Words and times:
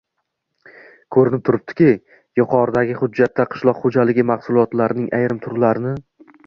Ko‘rinib 1.15 1.43
turibdiki, 1.49 1.91
yuqoridagi 2.41 2.97
hujjatda 3.03 3.49
qishloq 3.53 3.81
xo‘jaligi 3.87 4.27
mahsulotlarining 4.35 5.11
ayrim 5.21 5.45
turlarini 5.49 5.97